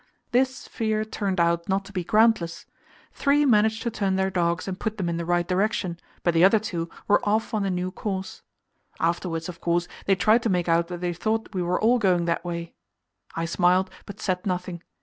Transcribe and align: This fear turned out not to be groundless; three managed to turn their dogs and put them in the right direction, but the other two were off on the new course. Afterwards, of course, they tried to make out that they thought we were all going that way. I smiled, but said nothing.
This 0.31 0.67
fear 0.67 1.05
turned 1.05 1.39
out 1.39 1.69
not 1.69 1.85
to 1.85 1.93
be 1.93 2.03
groundless; 2.03 2.65
three 3.11 3.45
managed 3.45 3.83
to 3.83 3.91
turn 3.91 4.15
their 4.15 4.31
dogs 4.31 4.67
and 4.67 4.79
put 4.79 4.97
them 4.97 5.07
in 5.07 5.17
the 5.17 5.25
right 5.27 5.47
direction, 5.47 5.99
but 6.23 6.33
the 6.33 6.43
other 6.43 6.57
two 6.57 6.89
were 7.07 7.23
off 7.23 7.53
on 7.53 7.61
the 7.61 7.69
new 7.69 7.91
course. 7.91 8.41
Afterwards, 8.99 9.47
of 9.47 9.61
course, 9.61 9.87
they 10.07 10.15
tried 10.15 10.41
to 10.41 10.49
make 10.49 10.67
out 10.67 10.87
that 10.87 11.01
they 11.01 11.13
thought 11.13 11.53
we 11.53 11.61
were 11.61 11.79
all 11.79 11.99
going 11.99 12.25
that 12.25 12.43
way. 12.43 12.73
I 13.35 13.45
smiled, 13.45 13.91
but 14.07 14.19
said 14.19 14.43
nothing. 14.43 14.81